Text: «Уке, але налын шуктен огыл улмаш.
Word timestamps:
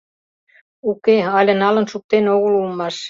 «Уке, 0.89 1.17
але 1.37 1.53
налын 1.63 1.85
шуктен 1.91 2.25
огыл 2.35 2.53
улмаш. 2.61 2.95